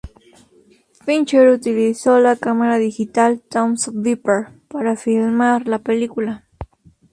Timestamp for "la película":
5.67-6.47